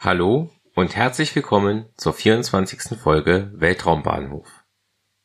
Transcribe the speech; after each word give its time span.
Hallo 0.00 0.48
und 0.76 0.94
herzlich 0.94 1.34
willkommen 1.34 1.86
zur 1.96 2.12
24. 2.12 2.96
Folge 2.96 3.50
Weltraumbahnhof. 3.54 4.46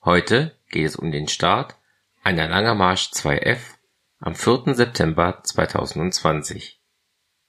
Heute 0.03 0.57
geht 0.71 0.87
es 0.87 0.95
um 0.95 1.11
den 1.11 1.27
Start 1.27 1.75
einer 2.23 2.47
Langer 2.47 2.73
Marsch 2.73 3.11
2F 3.13 3.59
am 4.17 4.33
4. 4.33 4.73
September 4.73 5.41
2020. 5.43 6.81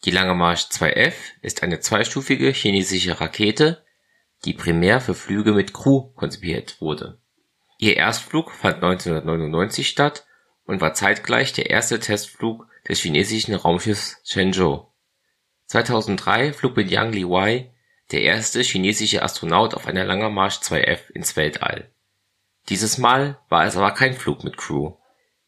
Die 0.05 0.11
Lange 0.11 0.35
Marsch 0.35 0.65
2F 0.65 1.15
ist 1.41 1.63
eine 1.63 1.81
zweistufige 1.81 2.51
chinesische 2.51 3.19
Rakete, 3.19 3.83
die 4.45 4.53
primär 4.53 5.01
für 5.01 5.15
Flüge 5.15 5.53
mit 5.53 5.73
Crew 5.73 6.13
konzipiert 6.17 6.79
wurde. 6.83 7.23
Ihr 7.79 7.97
Erstflug 7.97 8.51
fand 8.51 8.85
1999 8.85 9.89
statt 9.89 10.27
und 10.67 10.83
war 10.83 10.93
zeitgleich 10.93 11.55
der 11.55 11.71
erste 11.71 11.99
Testflug 12.01 12.67
des 12.87 13.01
chinesischen 13.01 13.55
Raumschiffs 13.55 14.21
Shenzhou. 14.25 14.94
2003 15.67 16.53
flog 16.53 16.77
mit 16.77 16.91
Yang 16.91 17.13
Liwei 17.13 17.71
der 18.13 18.23
erste 18.23 18.61
chinesische 18.63 19.23
Astronaut 19.23 19.75
auf 19.75 19.87
einer 19.87 20.05
Langer 20.05 20.31
Marsch 20.31 20.57
2F 20.57 21.11
ins 21.13 21.37
Weltall. 21.37 21.91
Dieses 22.69 22.99
Mal 22.99 23.39
war 23.49 23.65
es 23.65 23.77
aber 23.77 23.93
kein 23.93 24.15
Flug 24.15 24.45
mit 24.45 24.57
Crew. 24.57 24.93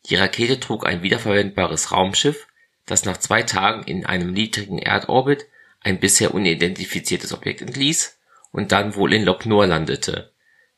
Die 0.07 0.17
Rakete 0.17 0.61
trug 0.61 0.87
ein 0.87 1.03
wiederverwendbares 1.03 1.93
Raumschiff, 1.93 2.47
das 2.87 3.05
nach 3.05 3.17
zwei 3.17 3.43
Tagen 3.43 3.83
in 3.85 4.07
einem 4.07 4.33
niedrigen 4.33 4.79
Erdorbit 4.79 5.47
ein 5.81 6.01
bisher 6.01 6.35
unidentifiziertes 6.35 7.33
Objekt 7.33 7.63
entließ 7.63 8.19
und 8.53 8.73
dann 8.73 8.95
wohl 8.95 9.13
in 9.13 9.25
Lop 9.25 9.45
Nor 9.47 9.67
landete, 9.67 10.33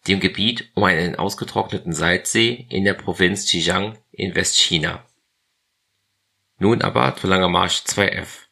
dem 0.07 0.21
Gebiet 0.21 0.71
um 0.75 0.85
einen 0.85 1.17
ausgetrockneten 1.17 1.93
Salzsee 1.93 2.67
in 2.71 2.85
der 2.85 2.95
Provinz 2.95 3.47
Zhejiang 3.47 3.99
in 4.11 4.35
Westchina. 4.35 5.05
Nun 6.59 6.83
aber 6.83 7.15
zur 7.17 7.31
Langer 7.31 7.49
Marsch 7.49 7.83
2F 7.87 8.48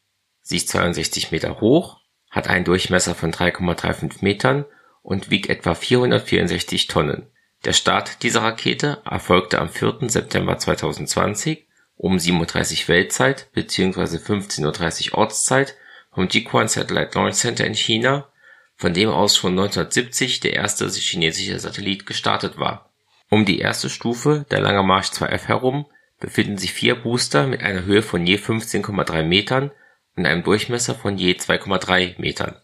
Sie 0.47 0.55
ist 0.55 0.69
62 0.69 1.33
Meter 1.33 1.59
hoch, 1.59 1.99
hat 2.29 2.47
einen 2.47 2.63
Durchmesser 2.63 3.15
von 3.15 3.33
3,35 3.33 4.19
Metern 4.21 4.63
und 5.01 5.29
wiegt 5.29 5.49
etwa 5.49 5.75
464 5.75 6.87
Tonnen. 6.87 7.27
Der 7.65 7.73
Start 7.73 8.23
dieser 8.23 8.43
Rakete 8.43 9.01
erfolgte 9.03 9.59
am 9.59 9.67
4. 9.67 10.07
September 10.07 10.57
2020 10.57 11.67
um 11.97 12.15
7:30 12.15 12.83
Uhr 12.83 12.87
Weltzeit 12.87 13.51
bzw. 13.51 14.19
15:30 14.19 15.11
Uhr 15.11 15.17
Ortszeit 15.17 15.75
vom 16.13 16.29
Jiuquan 16.29 16.69
Satellite 16.69 17.19
Launch 17.19 17.35
Center 17.35 17.67
in 17.67 17.75
China, 17.75 18.29
von 18.77 18.93
dem 18.93 19.09
aus 19.09 19.35
schon 19.35 19.51
1970 19.51 20.39
der 20.39 20.53
erste 20.53 20.87
chinesische 20.87 21.59
Satellit 21.59 22.05
gestartet 22.05 22.57
war. 22.57 22.93
Um 23.29 23.43
die 23.43 23.59
erste 23.59 23.89
Stufe 23.89 24.45
der 24.49 24.61
Langer 24.61 24.83
Marsch 24.83 25.09
2F 25.09 25.47
herum 25.49 25.87
befinden 26.21 26.57
sich 26.57 26.71
vier 26.71 26.95
Booster 26.95 27.47
mit 27.47 27.63
einer 27.63 27.83
Höhe 27.83 28.01
von 28.01 28.25
je 28.25 28.37
15,3 28.37 29.23
Metern 29.23 29.71
und 30.17 30.25
einem 30.25 30.43
Durchmesser 30.43 30.95
von 30.95 31.17
je 31.17 31.33
2,3 31.33 32.19
Metern. 32.19 32.55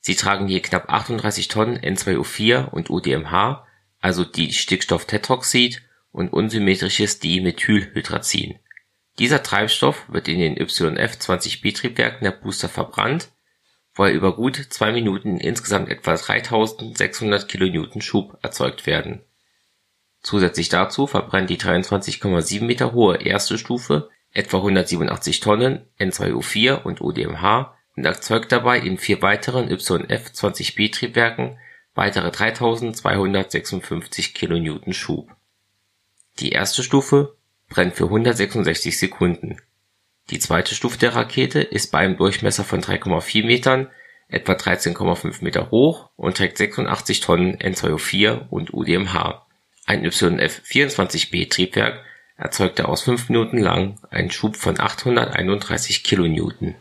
Sie 0.00 0.16
tragen 0.16 0.48
je 0.48 0.60
knapp 0.60 0.90
38 0.90 1.48
Tonnen 1.48 1.78
N2O4 1.78 2.70
und 2.70 2.88
UDMH, 2.88 3.66
also 4.00 4.24
Distickstofftetroxid 4.24 5.82
und 6.10 6.32
unsymmetrisches 6.32 7.20
Dimethylhydrazin. 7.20 8.58
Dieser 9.18 9.42
Treibstoff 9.42 10.08
wird 10.08 10.28
in 10.28 10.38
den 10.38 10.56
YF-20B-Triebwerken 10.56 12.24
der 12.24 12.30
Booster 12.30 12.70
verbrannt, 12.70 13.30
wo 13.94 14.04
er 14.04 14.12
über 14.12 14.34
gut 14.34 14.56
zwei 14.70 14.92
Minuten 14.92 15.36
insgesamt 15.36 15.90
etwa 15.90 16.16
3600 16.16 17.46
kN 17.46 18.00
Schub 18.00 18.38
erzeugt 18.42 18.86
werden. 18.86 19.20
Zusätzlich 20.22 20.70
dazu 20.70 21.06
verbrennt 21.06 21.50
die 21.50 21.58
23,7 21.58 22.64
Meter 22.64 22.92
hohe 22.92 23.16
erste 23.16 23.58
Stufe 23.58 24.08
etwa 24.32 24.58
187 24.58 25.40
Tonnen 25.40 25.86
N2O4 25.98 26.82
und 26.82 27.00
UDMH 27.00 27.74
und 27.96 28.04
erzeugt 28.04 28.52
dabei 28.52 28.78
in 28.78 28.98
vier 28.98 29.22
weiteren 29.22 29.68
YF-20B-Triebwerken 29.68 31.58
weitere 31.94 32.28
3.256 32.28 34.34
kN 34.34 34.92
Schub. 34.92 35.30
Die 36.38 36.52
erste 36.52 36.82
Stufe 36.82 37.36
brennt 37.68 37.94
für 37.94 38.04
166 38.04 38.98
Sekunden. 38.98 39.60
Die 40.30 40.38
zweite 40.38 40.74
Stufe 40.74 40.98
der 40.98 41.14
Rakete 41.14 41.60
ist 41.60 41.90
bei 41.90 41.98
einem 41.98 42.16
Durchmesser 42.16 42.64
von 42.64 42.80
3,4 42.80 43.44
Metern 43.44 43.90
etwa 44.28 44.52
13,5 44.52 45.42
Meter 45.42 45.70
hoch 45.70 46.10
und 46.16 46.36
trägt 46.36 46.56
86 46.56 47.20
Tonnen 47.20 47.58
N2O4 47.58 48.48
und 48.48 48.72
UDMH. 48.72 49.46
Ein 49.86 50.04
YF-24B-Triebwerk 50.04 52.04
erzeugte 52.40 52.88
aus 52.88 53.02
fünf 53.02 53.28
Minuten 53.28 53.58
lang 53.58 53.98
einen 54.10 54.30
Schub 54.30 54.56
von 54.56 54.80
831 54.80 56.02
kN. 56.02 56.74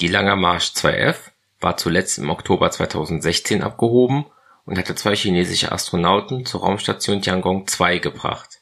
Die 0.00 0.08
Langer 0.08 0.36
Marsch 0.36 0.70
2F 0.70 1.16
war 1.60 1.76
zuletzt 1.76 2.18
im 2.18 2.30
Oktober 2.30 2.70
2016 2.70 3.62
abgehoben 3.62 4.24
und 4.64 4.78
hatte 4.78 4.94
zwei 4.94 5.14
chinesische 5.14 5.72
Astronauten 5.72 6.46
zur 6.46 6.62
Raumstation 6.62 7.20
Tiangong 7.20 7.66
2 7.66 7.98
gebracht. 7.98 8.60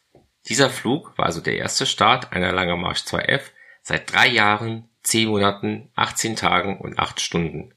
Dieser 0.48 0.68
Flug 0.68 1.16
war 1.16 1.26
also 1.26 1.40
der 1.40 1.56
erste 1.56 1.86
Start 1.86 2.32
einer 2.32 2.52
Langer 2.52 2.76
Marsch 2.76 3.02
2F 3.02 3.42
seit 3.82 4.12
drei 4.12 4.26
Jahren, 4.26 4.88
zehn 5.02 5.28
Monaten, 5.28 5.90
18 5.94 6.34
Tagen 6.34 6.78
und 6.80 6.98
acht 6.98 7.20
Stunden. 7.20 7.72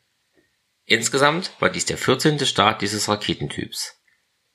Insgesamt 0.86 1.52
war 1.60 1.70
dies 1.70 1.86
der 1.86 1.98
14. 1.98 2.40
Start 2.46 2.82
dieses 2.82 3.08
Raketentyps 3.08 4.01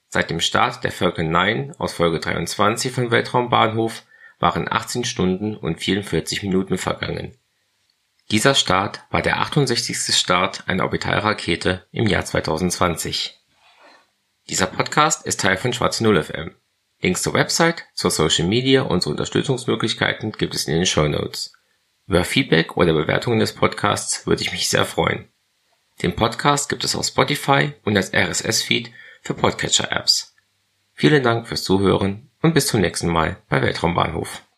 Seit 0.09 0.31
dem 0.31 0.41
Start 0.41 0.85
der 0.85 0.93
Falcon 0.93 1.31
9 1.31 1.75
aus 1.79 1.95
Folge 1.95 2.21
23 2.21 2.93
von 2.93 3.11
Weltraumbahnhof 3.11 4.05
waren 4.39 4.71
18 4.71 5.05
Stunden 5.05 5.57
und 5.57 5.81
44 5.81 6.43
Minuten 6.43 6.79
vergangen. 6.79 7.37
Dieser 8.31 8.55
Start 8.55 9.05
war 9.11 9.23
der 9.23 9.41
68. 9.41 10.15
Start 10.17 10.69
einer 10.69 10.85
Orbitalrakete 10.85 11.87
im 11.93 12.07
Jahr 12.07 12.25
2020. 12.25 13.39
Dieser 14.49 14.67
Podcast 14.67 15.27
ist 15.27 15.41
Teil 15.41 15.57
von 15.57 15.73
Schwarze 15.73 16.05
Null 16.05 16.23
FM. 16.23 16.55
Links 17.01 17.23
zur 17.23 17.35
Website, 17.35 17.85
zur 17.95 18.11
Social 18.11 18.47
Media 18.47 18.83
und 18.83 19.03
zu 19.03 19.11
Unterstützungsmöglichkeiten 19.11 20.33
gibt 20.33 20.55
es 20.55 20.67
in 20.67 20.75
den 20.75 20.87
Show 20.87 21.07
Notes. 21.09 21.53
Über 22.07 22.25
Feedback 22.25 22.77
oder 22.77 22.93
Bewertungen 22.93 23.39
des 23.39 23.55
Podcasts 23.55 24.27
würde 24.27 24.43
ich 24.43 24.53
mich 24.53 24.69
sehr 24.69 24.87
freuen. 24.87 25.29
Den 26.03 26.15
Podcast 26.15 26.69
gibt 26.69 26.85
es 26.85 26.95
auf 26.95 27.07
Spotify 27.07 27.75
und 27.85 27.97
als 27.97 28.13
RSS-Feed 28.13 28.93
für 29.27 29.35
Podcatcher-Apps. 29.35 30.37
Vielen 30.93 31.25
Dank 31.25 31.49
fürs 31.49 31.65
Zuhören 31.65 32.31
und 32.43 32.55
bis 32.55 32.69
zum 32.69 32.81
nächsten 32.81 33.09
Mal 33.09 33.43
bei 33.49 33.61
Weltraumbahnhof 33.61 34.47